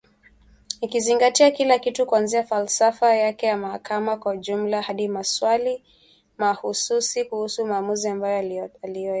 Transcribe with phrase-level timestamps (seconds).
[0.81, 5.83] Ikizingatia kila kitu kuanzia falsafa yake ya mahakama kwa ujumla hadi maswali
[6.37, 9.09] mahususi kuhusu maamuzi ambayo aliyoyatoa